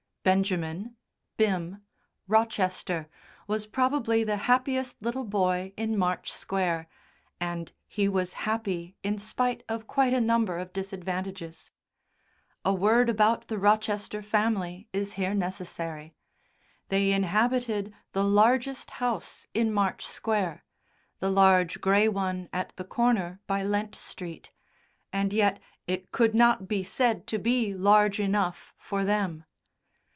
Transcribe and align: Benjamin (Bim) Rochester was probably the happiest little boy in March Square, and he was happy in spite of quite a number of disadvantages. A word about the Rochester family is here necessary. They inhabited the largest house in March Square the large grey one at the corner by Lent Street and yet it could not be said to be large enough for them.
Benjamin 0.23 0.97
(Bim) 1.37 1.81
Rochester 2.27 3.09
was 3.47 3.65
probably 3.65 4.23
the 4.23 4.37
happiest 4.45 5.01
little 5.01 5.23
boy 5.23 5.73
in 5.75 5.97
March 5.97 6.31
Square, 6.31 6.87
and 7.39 7.71
he 7.87 8.07
was 8.07 8.33
happy 8.45 8.95
in 9.01 9.17
spite 9.17 9.63
of 9.67 9.87
quite 9.87 10.13
a 10.13 10.21
number 10.21 10.59
of 10.59 10.73
disadvantages. 10.73 11.71
A 12.63 12.71
word 12.71 13.09
about 13.09 13.47
the 13.47 13.57
Rochester 13.57 14.21
family 14.21 14.87
is 14.93 15.13
here 15.13 15.33
necessary. 15.33 16.13
They 16.89 17.11
inhabited 17.13 17.91
the 18.11 18.23
largest 18.23 18.91
house 18.91 19.47
in 19.55 19.73
March 19.73 20.05
Square 20.05 20.63
the 21.17 21.31
large 21.31 21.81
grey 21.81 22.07
one 22.07 22.47
at 22.53 22.75
the 22.75 22.85
corner 22.85 23.39
by 23.47 23.63
Lent 23.63 23.95
Street 23.95 24.51
and 25.11 25.33
yet 25.33 25.59
it 25.87 26.11
could 26.11 26.35
not 26.35 26.67
be 26.67 26.83
said 26.83 27.25
to 27.25 27.39
be 27.39 27.73
large 27.73 28.19
enough 28.19 28.75
for 28.77 29.03
them. 29.03 29.45